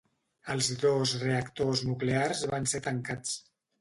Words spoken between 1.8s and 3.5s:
nuclears van ser tancats.